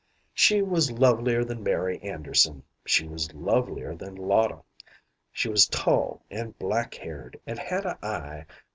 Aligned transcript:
"She 0.33 0.63
was 0.63 0.91
lovelier 0.91 1.43
than 1.43 1.61
Mary 1.61 1.99
Anderson; 2.01 2.63
she 2.87 3.07
was 3.07 3.31
lovelier 3.35 3.93
than 3.93 4.15
Lotta. 4.15 4.63
She 5.31 5.47
was 5.47 5.67
tall, 5.67 6.23
an' 6.31 6.55
black 6.57 6.95
haired, 6.95 7.39
and 7.45 7.59
had 7.59 7.85
a 7.85 8.03
eye 8.03 8.47